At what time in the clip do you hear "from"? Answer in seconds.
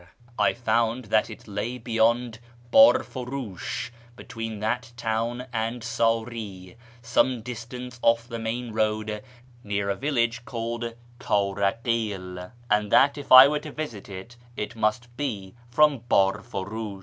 15.69-15.99